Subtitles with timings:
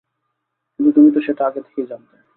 [0.73, 2.15] কিন্তু তুমি তো সেটা আগে থেকেই জানতে।